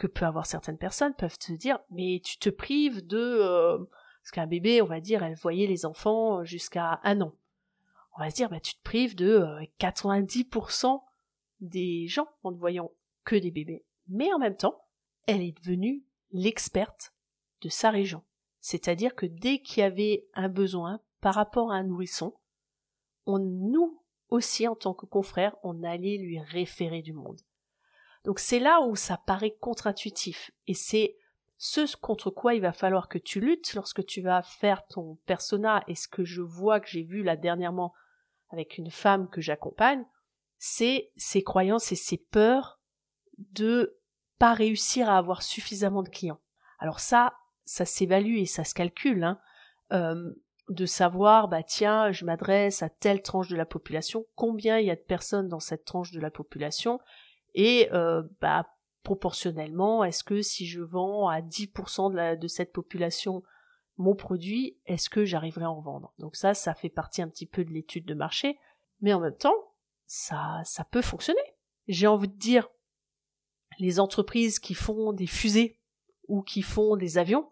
que 0.00 0.06
peut 0.06 0.24
avoir 0.24 0.46
certaines 0.46 0.78
personnes 0.78 1.14
peuvent 1.14 1.38
te 1.38 1.52
dire 1.52 1.78
mais 1.90 2.22
tu 2.24 2.38
te 2.38 2.48
prives 2.48 3.06
de 3.06 3.18
euh, 3.18 3.78
parce 4.22 4.30
qu'un 4.32 4.46
bébé 4.46 4.80
on 4.80 4.86
va 4.86 4.98
dire 4.98 5.22
elle 5.22 5.34
voyait 5.34 5.66
les 5.66 5.84
enfants 5.84 6.42
jusqu'à 6.42 7.00
un 7.04 7.20
an. 7.20 7.34
On 8.16 8.20
va 8.20 8.30
se 8.30 8.34
dire 8.34 8.48
bah 8.48 8.60
tu 8.60 8.74
te 8.74 8.82
prives 8.82 9.14
de 9.14 9.46
90% 9.78 10.86
euh, 10.86 10.98
des 11.60 12.08
gens 12.08 12.28
en 12.42 12.50
ne 12.50 12.56
voyant 12.56 12.90
que 13.24 13.36
des 13.36 13.50
bébés. 13.50 13.84
Mais 14.08 14.32
en 14.32 14.38
même 14.38 14.56
temps 14.56 14.82
elle 15.26 15.42
est 15.42 15.56
devenue 15.62 16.02
l'experte 16.32 17.12
de 17.60 17.68
sa 17.68 17.90
région. 17.90 18.22
C'est-à-dire 18.60 19.14
que 19.14 19.26
dès 19.26 19.60
qu'il 19.60 19.82
y 19.82 19.84
avait 19.84 20.26
un 20.32 20.48
besoin 20.48 21.00
par 21.20 21.34
rapport 21.34 21.72
à 21.72 21.76
un 21.76 21.84
nourrisson 21.84 22.34
on 23.26 23.38
nous 23.38 24.02
aussi 24.30 24.66
en 24.66 24.76
tant 24.76 24.94
que 24.94 25.04
confrères 25.04 25.56
on 25.62 25.82
allait 25.82 26.16
lui 26.16 26.40
référer 26.40 27.02
du 27.02 27.12
monde 27.12 27.42
donc 28.24 28.38
c'est 28.38 28.58
là 28.58 28.80
où 28.82 28.96
ça 28.96 29.16
paraît 29.16 29.56
contre-intuitif. 29.60 30.50
Et 30.66 30.74
c'est 30.74 31.16
ce 31.56 31.96
contre 31.96 32.30
quoi 32.30 32.54
il 32.54 32.62
va 32.62 32.72
falloir 32.72 33.08
que 33.08 33.18
tu 33.18 33.40
luttes 33.40 33.74
lorsque 33.74 34.04
tu 34.04 34.22
vas 34.22 34.42
faire 34.42 34.86
ton 34.86 35.16
persona. 35.26 35.82
Et 35.88 35.94
ce 35.94 36.08
que 36.08 36.24
je 36.24 36.42
vois 36.42 36.80
que 36.80 36.88
j'ai 36.88 37.02
vu 37.02 37.22
là 37.22 37.36
dernièrement 37.36 37.92
avec 38.50 38.78
une 38.78 38.90
femme 38.90 39.28
que 39.28 39.40
j'accompagne, 39.40 40.04
c'est 40.58 41.10
ses 41.16 41.42
croyances 41.42 41.92
et 41.92 41.96
ses 41.96 42.18
peurs 42.18 42.80
de 43.38 43.98
pas 44.38 44.52
réussir 44.52 45.08
à 45.08 45.18
avoir 45.18 45.42
suffisamment 45.42 46.02
de 46.02 46.08
clients. 46.08 46.40
Alors 46.78 47.00
ça, 47.00 47.34
ça 47.64 47.84
s'évalue 47.84 48.38
et 48.38 48.46
ça 48.46 48.64
se 48.64 48.74
calcule, 48.74 49.24
hein. 49.24 49.40
Euh, 49.92 50.32
de 50.68 50.86
savoir, 50.86 51.48
bah 51.48 51.64
tiens, 51.64 52.12
je 52.12 52.24
m'adresse 52.24 52.82
à 52.82 52.88
telle 52.88 53.22
tranche 53.22 53.48
de 53.48 53.56
la 53.56 53.66
population, 53.66 54.24
combien 54.36 54.78
il 54.78 54.86
y 54.86 54.90
a 54.90 54.94
de 54.94 55.00
personnes 55.00 55.48
dans 55.48 55.58
cette 55.58 55.84
tranche 55.84 56.12
de 56.12 56.20
la 56.20 56.30
population, 56.30 57.00
et 57.54 57.88
euh, 57.92 58.22
bah, 58.40 58.66
proportionnellement, 59.02 60.04
est-ce 60.04 60.24
que 60.24 60.42
si 60.42 60.66
je 60.66 60.80
vends 60.80 61.28
à 61.28 61.40
10% 61.40 62.38
de, 62.38 62.48
cette 62.48 62.72
population 62.72 63.42
mon 63.96 64.14
produit, 64.14 64.78
est-ce 64.86 65.10
que 65.10 65.24
j'arriverai 65.24 65.64
à 65.64 65.70
en 65.70 65.80
vendre? 65.80 66.14
Donc 66.18 66.36
ça, 66.36 66.54
ça 66.54 66.74
fait 66.74 66.88
partie 66.88 67.20
un 67.20 67.28
petit 67.28 67.46
peu 67.46 67.64
de 67.64 67.70
l'étude 67.70 68.06
de 68.06 68.14
marché, 68.14 68.58
mais 69.00 69.12
en 69.12 69.20
même 69.20 69.36
temps, 69.36 69.74
ça, 70.06 70.62
ça 70.64 70.84
peut 70.84 71.02
fonctionner. 71.02 71.38
J'ai 71.86 72.06
envie 72.06 72.28
de 72.28 72.38
dire, 72.38 72.68
les 73.78 74.00
entreprises 74.00 74.58
qui 74.58 74.74
font 74.74 75.12
des 75.12 75.26
fusées 75.26 75.78
ou 76.28 76.42
qui 76.42 76.62
font 76.62 76.96
des 76.96 77.18
avions, 77.18 77.46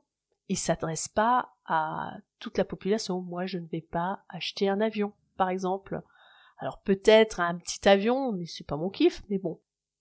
ils 0.49 0.57
s'adressent 0.57 1.09
pas 1.09 1.55
à 1.67 2.17
toute 2.39 2.57
la 2.57 2.65
population. 2.65 3.21
Moi, 3.21 3.47
je 3.47 3.59
ne 3.59 3.67
vais 3.67 3.83
pas 3.83 4.25
acheter 4.29 4.69
un 4.69 4.81
avion, 4.81 5.13
par 5.37 5.51
exemple. 5.51 6.01
Alors 6.59 6.81
peut-être 6.83 7.41
un 7.41 7.57
petit 7.57 7.87
avion, 7.89 8.33
mais 8.33 8.47
c'est 8.47 8.67
pas 8.67 8.77
mon 8.77 8.91
kiff, 8.91 9.23
mais 9.29 9.39
bon, 9.39 9.61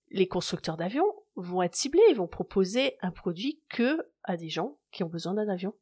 les 0.10 0.28
constructeurs 0.28 0.78
d'avions 0.78 1.14
vont 1.36 1.62
être 1.62 1.76
ciblés, 1.76 2.02
ils 2.10 2.16
vont 2.16 2.28
proposer 2.28 2.98
un 3.02 3.12
produit 3.12 3.62
que 3.70 4.10
à 4.24 4.38
des 4.38 4.50
gens 4.50 4.78
qui 4.92 5.04
ont 5.04 5.10
besoin 5.10 5.34
d'un 5.34 5.50
avion. 5.50 5.74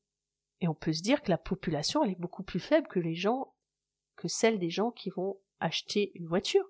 Et 0.61 0.67
on 0.67 0.73
peut 0.73 0.93
se 0.93 1.01
dire 1.01 1.21
que 1.21 1.29
la 1.29 1.37
population, 1.37 2.03
elle 2.03 2.11
est 2.11 2.19
beaucoup 2.19 2.43
plus 2.43 2.59
faible 2.59 2.87
que 2.87 2.99
les 2.99 3.15
gens, 3.15 3.53
que 4.15 4.27
celle 4.27 4.59
des 4.59 4.69
gens 4.69 4.91
qui 4.91 5.09
vont 5.09 5.39
acheter 5.59 6.11
une 6.15 6.27
voiture. 6.27 6.65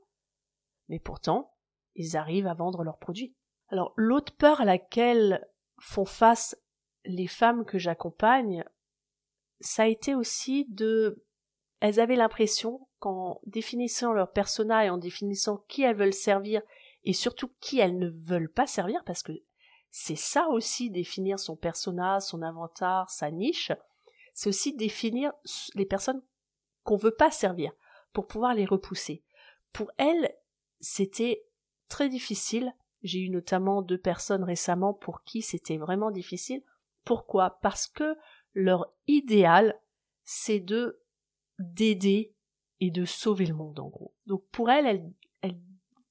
Mais 0.90 1.00
pourtant, 1.00 1.54
ils 1.96 2.18
arrivent 2.18 2.48
à 2.48 2.54
vendre 2.54 2.84
leurs 2.84 2.98
produits. 2.98 3.36
Alors, 3.70 3.94
l'autre 3.96 4.36
peur 4.36 4.62
à 4.62 4.66
laquelle 4.66 5.48
font 5.80 6.06
face 6.06 6.56
les 7.06 7.28
femmes 7.28 7.66
que 7.66 7.78
j'accompagne, 7.78 8.64
ça 9.60 9.84
a 9.84 9.88
été 9.88 10.16
aussi 10.16 10.66
de, 10.70 11.24
elles 11.80 12.00
avaient 12.00 12.16
l'impression 12.16 12.88
qu'en 13.00 13.40
définissant 13.46 14.14
leur 14.14 14.32
persona 14.32 14.86
et 14.86 14.90
en 14.90 14.98
définissant 14.98 15.58
qui 15.68 15.84
elles 15.84 15.96
veulent 15.96 16.14
servir 16.14 16.62
et 17.06 17.14
surtout 17.14 17.52
qui 17.60 17.80
elles 17.80 17.98
ne 17.98 18.10
veulent 18.10 18.52
pas 18.52 18.68
servir 18.68 19.04
parce 19.06 19.24
que 19.24 19.32
c'est 19.90 20.18
ça 20.18 20.50
aussi 20.50 20.90
définir 20.90 21.40
son 21.40 21.56
persona, 21.56 22.20
son 22.20 22.42
avatar, 22.42 23.10
sa 23.10 23.32
niche, 23.32 23.72
c'est 24.34 24.50
aussi 24.50 24.76
définir 24.76 25.32
les 25.76 25.86
personnes 25.86 26.22
qu'on 26.84 26.98
veut 26.98 27.16
pas 27.16 27.32
servir 27.32 27.72
pour 28.12 28.28
pouvoir 28.28 28.54
les 28.54 28.66
repousser. 28.66 29.24
Pour 29.72 29.92
elles, 29.98 30.36
c'était 30.82 31.46
très 31.88 32.10
difficile. 32.10 32.74
J'ai 33.04 33.20
eu 33.20 33.30
notamment 33.30 33.82
deux 33.82 33.98
personnes 33.98 34.44
récemment 34.44 34.94
pour 34.94 35.24
qui 35.24 35.42
c'était 35.42 35.78
vraiment 35.78 36.12
difficile. 36.12 36.64
Pourquoi? 37.06 37.60
Parce 37.62 37.88
que 37.88 38.18
leur 38.54 38.92
idéal, 39.08 39.80
c'est 40.24 40.60
de 40.60 41.02
d'aider 41.60 42.34
et 42.82 42.92
de 42.92 43.06
sauver 43.06 43.46
le 43.46 43.54
monde 43.54 43.80
en 43.80 43.88
gros. 43.88 44.14
Donc 44.26 44.44
pour 44.52 44.70
elles, 44.70 44.88
elles, 44.88 45.12
elles 45.42 45.60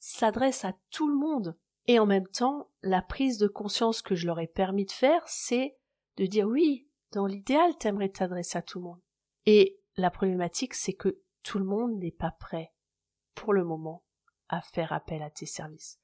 s'adresse 0.05 0.67
à 0.67 0.75
tout 0.91 1.09
le 1.09 1.17
monde. 1.17 1.57
Et 1.87 1.99
en 1.99 2.05
même 2.05 2.29
temps, 2.29 2.71
la 2.83 3.01
prise 3.01 3.39
de 3.39 3.49
conscience 3.49 4.03
que 4.03 4.15
je 4.15 4.27
leur 4.27 4.39
ai 4.39 4.47
permis 4.47 4.85
de 4.85 4.93
faire, 4.93 5.27
c'est 5.27 5.79
de 6.19 6.27
dire 6.27 6.47
oui, 6.47 6.87
dans 7.13 7.27
l'idéal, 7.27 7.77
t'aimerais 7.79 8.11
t'adresser 8.11 8.59
à 8.59 8.63
tout 8.63 8.79
le 8.81 8.85
monde. 8.85 9.01
Et 9.47 9.81
la 9.97 10.11
problématique, 10.11 10.75
c'est 10.75 10.93
que 10.93 11.23
tout 11.43 11.59
le 11.59 11.65
monde 11.65 11.99
n'est 11.99 12.11
pas 12.11 12.33
prêt, 12.33 12.75
pour 13.35 13.55
le 13.55 13.65
moment, 13.65 14.05
à 14.49 14.61
faire 14.61 14.93
appel 14.93 15.23
à 15.23 15.31
tes 15.31 15.47
services. 15.47 15.99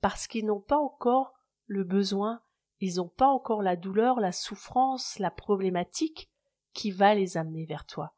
Parce 0.00 0.26
qu'ils 0.26 0.46
n'ont 0.46 0.60
pas 0.60 0.78
encore 0.78 1.34
le 1.66 1.84
besoin, 1.84 2.42
ils 2.80 2.96
n'ont 2.96 3.08
pas 3.08 3.28
encore 3.28 3.62
la 3.62 3.76
douleur, 3.76 4.18
la 4.18 4.32
souffrance, 4.32 5.18
la 5.18 5.30
problématique 5.30 6.30
qui 6.72 6.90
va 6.90 7.14
les 7.14 7.36
amener 7.36 7.66
vers 7.66 7.84
toi. 7.84 8.14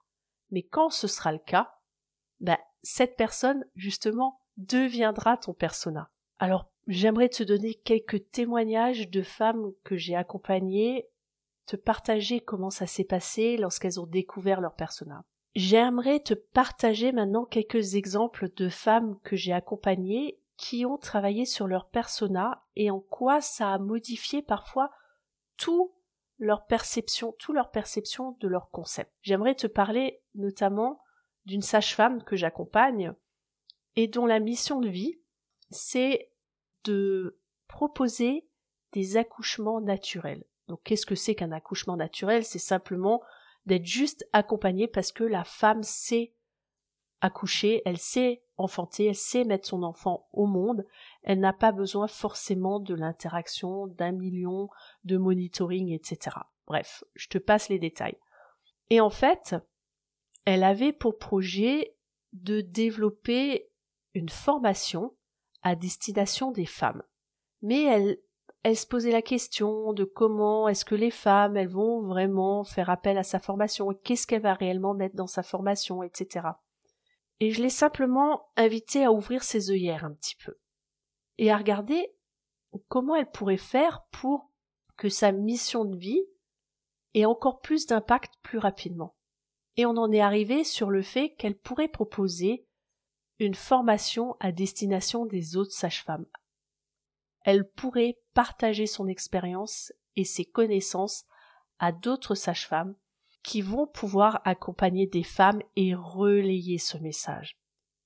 Mais 0.50 0.62
quand 0.62 0.90
ce 0.90 1.08
sera 1.08 1.32
le 1.32 1.38
cas, 1.38 1.74
ben, 2.38 2.58
cette 2.82 3.16
personne, 3.16 3.64
justement, 3.74 4.40
deviendra 4.56 5.36
ton 5.36 5.52
persona. 5.52 6.10
Alors, 6.38 6.70
j'aimerais 6.86 7.28
te 7.28 7.42
donner 7.42 7.74
quelques 7.74 8.30
témoignages 8.30 9.10
de 9.10 9.22
femmes 9.22 9.72
que 9.84 9.96
j'ai 9.96 10.14
accompagnées, 10.14 11.08
te 11.66 11.76
partager 11.76 12.40
comment 12.40 12.70
ça 12.70 12.86
s'est 12.86 13.04
passé 13.04 13.56
lorsqu'elles 13.56 14.00
ont 14.00 14.06
découvert 14.06 14.60
leur 14.60 14.74
persona. 14.74 15.24
J'aimerais 15.54 16.20
te 16.20 16.34
partager 16.34 17.12
maintenant 17.12 17.44
quelques 17.44 17.94
exemples 17.94 18.48
de 18.56 18.68
femmes 18.68 19.18
que 19.22 19.36
j'ai 19.36 19.52
accompagnées 19.52 20.40
qui 20.56 20.84
ont 20.84 20.98
travaillé 20.98 21.44
sur 21.44 21.66
leur 21.66 21.88
persona 21.88 22.64
et 22.76 22.90
en 22.90 23.00
quoi 23.00 23.40
ça 23.40 23.72
a 23.72 23.78
modifié 23.78 24.42
parfois 24.42 24.90
tout 25.56 25.94
leur 26.38 26.66
perception, 26.66 27.34
tout 27.38 27.52
leur 27.52 27.70
perception 27.70 28.36
de 28.40 28.48
leur 28.48 28.70
concept. 28.70 29.12
J'aimerais 29.22 29.54
te 29.54 29.66
parler 29.66 30.20
notamment 30.34 31.00
d'une 31.44 31.62
sage-femme 31.62 32.22
que 32.24 32.36
j'accompagne 32.36 33.14
et 33.96 34.08
dont 34.08 34.26
la 34.26 34.40
mission 34.40 34.80
de 34.80 34.88
vie, 34.88 35.18
c'est 35.70 36.30
de 36.84 37.38
proposer 37.68 38.46
des 38.92 39.16
accouchements 39.16 39.80
naturels. 39.80 40.44
Donc 40.68 40.80
qu'est-ce 40.84 41.06
que 41.06 41.14
c'est 41.14 41.34
qu'un 41.34 41.52
accouchement 41.52 41.96
naturel? 41.96 42.44
C'est 42.44 42.58
simplement 42.58 43.22
d'être 43.66 43.86
juste 43.86 44.26
accompagné 44.32 44.88
parce 44.88 45.12
que 45.12 45.24
la 45.24 45.44
femme 45.44 45.82
sait 45.82 46.34
accoucher, 47.20 47.82
elle 47.86 47.98
sait 47.98 48.42
enfanter, 48.56 49.06
elle 49.06 49.14
sait 49.14 49.44
mettre 49.44 49.66
son 49.66 49.82
enfant 49.82 50.28
au 50.32 50.46
monde, 50.46 50.86
elle 51.22 51.40
n'a 51.40 51.52
pas 51.52 51.72
besoin 51.72 52.06
forcément 52.06 52.80
de 52.80 52.94
l'interaction 52.94 53.86
d'un 53.86 54.12
million 54.12 54.68
de 55.04 55.16
monitoring, 55.16 55.90
etc. 55.92 56.36
Bref, 56.66 57.02
je 57.14 57.28
te 57.28 57.38
passe 57.38 57.68
les 57.68 57.78
détails. 57.78 58.18
Et 58.90 59.00
en 59.00 59.10
fait, 59.10 59.56
elle 60.44 60.62
avait 60.62 60.92
pour 60.92 61.18
projet 61.18 61.96
de 62.32 62.60
développer 62.60 63.70
une 64.14 64.28
formation 64.28 65.14
à 65.62 65.76
destination 65.76 66.50
des 66.50 66.66
femmes. 66.66 67.02
Mais 67.62 67.82
elle, 68.64 68.76
se 68.76 68.86
posait 68.86 69.10
la 69.10 69.22
question 69.22 69.92
de 69.92 70.04
comment 70.04 70.68
est-ce 70.68 70.84
que 70.84 70.94
les 70.94 71.10
femmes, 71.10 71.56
elles 71.56 71.68
vont 71.68 72.02
vraiment 72.02 72.64
faire 72.64 72.90
appel 72.90 73.18
à 73.18 73.22
sa 73.22 73.38
formation, 73.38 73.92
qu'est-ce 74.04 74.26
qu'elle 74.26 74.42
va 74.42 74.54
réellement 74.54 74.94
mettre 74.94 75.16
dans 75.16 75.26
sa 75.26 75.42
formation, 75.42 76.02
etc. 76.02 76.48
Et 77.40 77.50
je 77.50 77.62
l'ai 77.62 77.70
simplement 77.70 78.48
invitée 78.56 79.04
à 79.04 79.12
ouvrir 79.12 79.42
ses 79.42 79.70
œillères 79.70 80.04
un 80.04 80.12
petit 80.12 80.36
peu 80.36 80.54
et 81.38 81.50
à 81.50 81.56
regarder 81.56 82.14
comment 82.88 83.16
elle 83.16 83.30
pourrait 83.30 83.56
faire 83.56 84.06
pour 84.12 84.50
que 84.96 85.08
sa 85.08 85.32
mission 85.32 85.84
de 85.84 85.96
vie 85.96 86.22
et 87.14 87.26
encore 87.26 87.60
plus 87.60 87.86
d'impact 87.86 88.34
plus 88.42 88.58
rapidement. 88.58 89.16
Et 89.76 89.86
on 89.86 89.96
en 89.96 90.12
est 90.12 90.20
arrivé 90.20 90.64
sur 90.64 90.90
le 90.90 91.02
fait 91.02 91.34
qu'elle 91.34 91.58
pourrait 91.58 91.88
proposer 91.88 92.66
une 93.38 93.54
formation 93.54 94.36
à 94.40 94.52
destination 94.52 95.26
des 95.26 95.56
autres 95.56 95.72
sages-femmes. 95.72 96.26
Elle 97.42 97.68
pourrait 97.68 98.18
partager 98.32 98.86
son 98.86 99.06
expérience 99.06 99.92
et 100.16 100.24
ses 100.24 100.44
connaissances 100.44 101.24
à 101.78 101.92
d'autres 101.92 102.34
sages-femmes 102.34 102.94
qui 103.42 103.60
vont 103.60 103.86
pouvoir 103.86 104.40
accompagner 104.44 105.06
des 105.06 105.22
femmes 105.22 105.62
et 105.76 105.94
relayer 105.94 106.78
ce 106.78 106.96
message. 106.98 107.58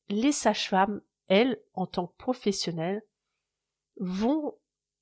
Les 0.08 0.32
sages-femmes, 0.32 1.00
elles, 1.28 1.60
en 1.74 1.86
tant 1.86 2.08
que 2.08 2.16
professionnelles, 2.16 3.02
vont 4.00 4.54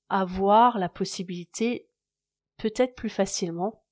avoir 0.08 0.78
la 0.78 0.88
possibilité, 0.88 1.88
peut-être 2.58 2.94
plus 2.94 3.08
facilement, 3.08 3.82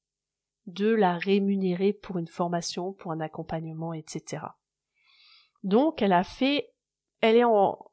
de 0.66 0.88
la 0.88 1.16
rémunérer 1.16 1.92
pour 1.92 2.18
une 2.18 2.28
formation, 2.28 2.92
pour 2.92 3.12
un 3.12 3.20
accompagnement, 3.20 3.92
etc. 3.92 4.44
Donc, 5.64 6.02
elle 6.02 6.12
a 6.12 6.24
fait, 6.24 6.70
elle 7.20 7.36
est 7.36 7.44
en, 7.44 7.90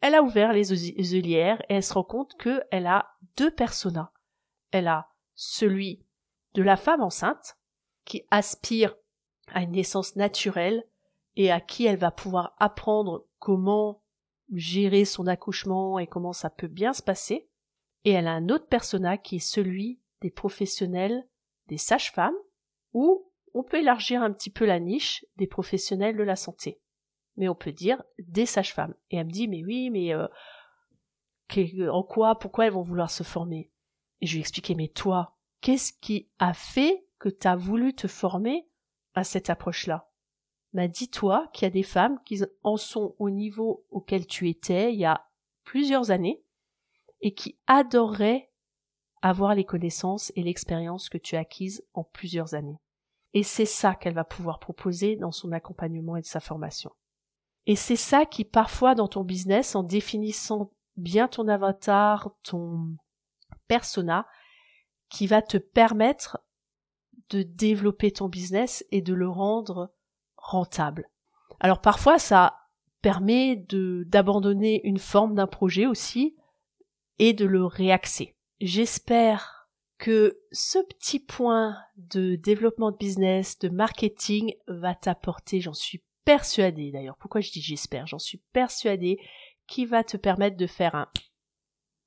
elle 0.00 0.14
a 0.14 0.22
ouvert 0.22 0.52
les 0.52 1.14
œillères 1.14 1.60
et 1.68 1.74
elle 1.74 1.82
se 1.82 1.94
rend 1.94 2.04
compte 2.04 2.36
qu'elle 2.38 2.86
a 2.86 3.08
deux 3.36 3.50
personas. 3.50 4.12
Elle 4.70 4.86
a 4.86 5.08
celui 5.34 6.04
de 6.54 6.62
la 6.62 6.76
femme 6.76 7.02
enceinte, 7.02 7.58
qui 8.04 8.24
aspire 8.30 8.94
à 9.48 9.62
une 9.62 9.72
naissance 9.72 10.14
naturelle 10.16 10.84
et 11.36 11.50
à 11.50 11.60
qui 11.60 11.86
elle 11.86 11.98
va 11.98 12.10
pouvoir 12.10 12.54
apprendre 12.58 13.26
comment 13.38 14.02
gérer 14.52 15.04
son 15.04 15.26
accouchement 15.26 15.98
et 15.98 16.06
comment 16.06 16.32
ça 16.32 16.50
peut 16.50 16.68
bien 16.68 16.92
se 16.92 17.02
passer. 17.02 17.48
Et 18.04 18.12
elle 18.12 18.28
a 18.28 18.32
un 18.32 18.48
autre 18.48 18.68
persona 18.68 19.18
qui 19.18 19.36
est 19.36 19.40
celui 19.40 20.00
des 20.20 20.30
professionnels, 20.30 21.26
des 21.66 21.78
sages-femmes, 21.78 22.36
ou 22.92 23.30
on 23.54 23.62
peut 23.62 23.78
élargir 23.78 24.22
un 24.22 24.32
petit 24.32 24.50
peu 24.50 24.64
la 24.64 24.80
niche 24.80 25.24
des 25.36 25.46
professionnels 25.46 26.16
de 26.16 26.22
la 26.22 26.36
santé. 26.36 26.80
Mais 27.36 27.48
on 27.48 27.54
peut 27.54 27.72
dire 27.72 28.02
des 28.18 28.46
sages-femmes. 28.46 28.94
Et 29.10 29.16
elle 29.16 29.26
me 29.26 29.30
dit, 29.30 29.48
mais 29.48 29.64
oui, 29.64 29.90
mais 29.90 30.14
euh, 30.14 30.28
en 31.90 32.02
quoi, 32.02 32.38
pourquoi 32.38 32.66
elles 32.66 32.72
vont 32.72 32.82
vouloir 32.82 33.10
se 33.10 33.22
former? 33.22 33.70
Et 34.20 34.26
je 34.26 34.32
lui 34.32 34.38
ai 34.38 34.40
expliqué, 34.40 34.74
mais 34.74 34.88
toi, 34.88 35.36
qu'est-ce 35.60 35.92
qui 35.92 36.28
a 36.38 36.54
fait 36.54 37.06
que 37.18 37.28
tu 37.28 37.46
as 37.46 37.56
voulu 37.56 37.94
te 37.94 38.06
former 38.06 38.66
à 39.14 39.24
cette 39.24 39.50
approche-là? 39.50 40.10
Bah, 40.72 40.88
dis-toi 40.88 41.48
qu'il 41.52 41.64
y 41.64 41.68
a 41.68 41.70
des 41.70 41.82
femmes 41.82 42.18
qui 42.24 42.42
en 42.62 42.76
sont 42.76 43.14
au 43.18 43.30
niveau 43.30 43.86
auquel 43.90 44.26
tu 44.26 44.48
étais 44.48 44.92
il 44.92 44.98
y 44.98 45.04
a 45.04 45.26
plusieurs 45.64 46.10
années 46.10 46.42
et 47.20 47.32
qui 47.34 47.58
adoreraient 47.66 48.50
avoir 49.22 49.54
les 49.54 49.64
connaissances 49.64 50.32
et 50.36 50.42
l'expérience 50.42 51.08
que 51.08 51.18
tu 51.18 51.36
as 51.36 51.40
acquises 51.40 51.84
en 51.94 52.04
plusieurs 52.04 52.54
années. 52.54 52.78
Et 53.32 53.42
c'est 53.42 53.66
ça 53.66 53.94
qu'elle 53.94 54.14
va 54.14 54.24
pouvoir 54.24 54.58
proposer 54.58 55.16
dans 55.16 55.32
son 55.32 55.52
accompagnement 55.52 56.16
et 56.16 56.20
de 56.20 56.26
sa 56.26 56.40
formation. 56.40 56.92
Et 57.66 57.76
c'est 57.76 57.96
ça 57.96 58.24
qui 58.26 58.44
parfois 58.44 58.94
dans 58.94 59.08
ton 59.08 59.24
business, 59.24 59.74
en 59.74 59.82
définissant 59.82 60.72
bien 60.96 61.28
ton 61.28 61.48
avatar, 61.48 62.30
ton 62.42 62.96
persona, 63.66 64.26
qui 65.08 65.26
va 65.26 65.42
te 65.42 65.56
permettre 65.56 66.38
de 67.30 67.42
développer 67.42 68.12
ton 68.12 68.28
business 68.28 68.84
et 68.90 69.02
de 69.02 69.14
le 69.14 69.28
rendre 69.28 69.92
rentable. 70.36 71.10
Alors 71.60 71.80
parfois 71.80 72.18
ça 72.18 72.58
permet 73.02 73.56
d'abandonner 73.68 74.80
une 74.84 74.98
forme 74.98 75.34
d'un 75.34 75.46
projet 75.46 75.86
aussi 75.86 76.36
et 77.18 77.32
de 77.32 77.46
le 77.46 77.64
réaxer. 77.64 78.36
J'espère 78.60 79.68
que 79.98 80.40
ce 80.52 80.78
petit 80.78 81.18
point 81.18 81.76
de 81.96 82.36
développement 82.36 82.90
de 82.90 82.96
business, 82.96 83.58
de 83.58 83.68
marketing 83.68 84.54
va 84.68 84.94
t'apporter, 84.94 85.60
j'en 85.60 85.72
suis 85.72 86.02
persuadée 86.26 86.90
d'ailleurs, 86.90 87.16
pourquoi 87.16 87.40
je 87.40 87.50
dis 87.50 87.62
j'espère, 87.62 88.06
j'en 88.06 88.18
suis 88.18 88.42
persuadée, 88.52 89.18
qui 89.66 89.86
va 89.86 90.04
te 90.04 90.18
permettre 90.18 90.58
de 90.58 90.66
faire 90.66 90.94
un 90.94 91.08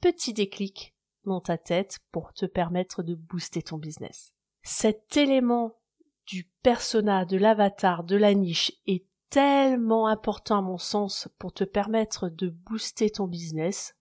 petit 0.01 0.33
déclic 0.33 0.93
dans 1.25 1.41
ta 1.41 1.57
tête 1.57 1.99
pour 2.11 2.33
te 2.33 2.45
permettre 2.45 3.01
de 3.01 3.15
booster 3.15 3.63
ton 3.63 3.77
business. 3.77 4.33
Cet 4.61 5.17
élément 5.17 5.79
du 6.27 6.49
persona, 6.61 7.25
de 7.25 7.37
l'avatar, 7.37 8.03
de 8.03 8.15
la 8.15 8.33
niche 8.33 8.71
est 8.85 9.05
tellement 9.29 10.07
important 10.07 10.59
à 10.59 10.61
mon 10.61 10.77
sens 10.77 11.27
pour 11.39 11.53
te 11.53 11.63
permettre 11.63 12.29
de 12.29 12.49
booster 12.49 13.09
ton 13.09 13.27
business 13.27 13.95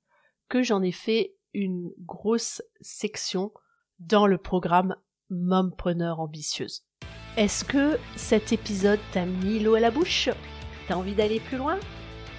que 0.48 0.62
j'en 0.62 0.82
ai 0.82 0.92
fait 0.92 1.36
une 1.54 1.92
grosse 1.98 2.62
section 2.80 3.52
dans 3.98 4.26
le 4.26 4.38
programme 4.38 4.96
Mompreneur 5.30 6.20
ambitieuse. 6.20 6.87
Est-ce 7.38 7.64
que 7.64 8.00
cet 8.16 8.52
épisode 8.52 8.98
t'a 9.12 9.24
mis 9.24 9.60
l'eau 9.60 9.76
à 9.76 9.80
la 9.80 9.92
bouche? 9.92 10.28
T'as 10.88 10.96
envie 10.96 11.14
d'aller 11.14 11.38
plus 11.38 11.56
loin? 11.56 11.78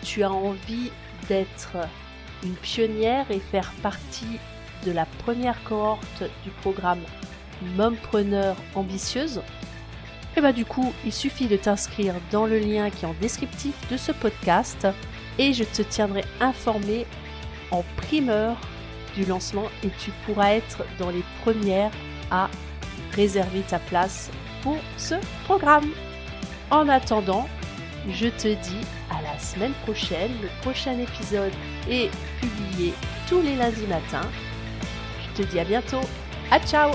Tu 0.03 0.23
as 0.23 0.29
envie 0.29 0.91
d'être 1.29 1.77
une 2.43 2.55
pionnière 2.55 3.25
et 3.31 3.39
faire 3.39 3.71
partie 3.81 4.39
de 4.85 4.91
la 4.91 5.05
première 5.23 5.63
cohorte 5.63 6.23
du 6.43 6.49
programme 6.49 6.99
mompreneur 7.77 8.57
ambitieuse, 8.75 9.37
et 9.37 9.41
eh 10.35 10.41
bah 10.41 10.49
ben, 10.49 10.53
du 10.53 10.65
coup, 10.65 10.93
il 11.05 11.13
suffit 11.13 11.47
de 11.47 11.55
t'inscrire 11.55 12.15
dans 12.29 12.45
le 12.45 12.59
lien 12.59 12.89
qui 12.89 13.05
est 13.05 13.07
en 13.07 13.15
descriptif 13.21 13.75
de 13.89 13.95
ce 13.95 14.11
podcast 14.11 14.85
et 15.37 15.53
je 15.53 15.63
te 15.63 15.81
tiendrai 15.81 16.25
informé 16.41 17.05
en 17.71 17.85
primeur 17.95 18.57
du 19.15 19.23
lancement 19.23 19.69
et 19.81 19.89
tu 19.97 20.11
pourras 20.25 20.55
être 20.55 20.83
dans 20.97 21.09
les 21.09 21.23
premières 21.41 21.91
à 22.31 22.49
réserver 23.13 23.61
ta 23.61 23.79
place 23.79 24.29
pour 24.61 24.77
ce 24.97 25.15
programme. 25.45 25.89
En 26.71 26.87
attendant, 26.87 27.47
je 28.09 28.27
te 28.27 28.47
dis 28.47 28.85
à 29.09 29.21
la 29.21 29.37
semaine 29.39 29.73
prochaine. 29.83 30.31
Le 30.41 30.49
prochain 30.61 30.97
épisode 30.99 31.53
est 31.89 32.09
publié 32.39 32.93
tous 33.27 33.41
les 33.41 33.55
lundis 33.55 33.87
matins. 33.87 34.27
Je 35.21 35.41
te 35.41 35.47
dis 35.47 35.59
à 35.59 35.63
bientôt. 35.63 36.01
À 36.51 36.59
ciao 36.59 36.91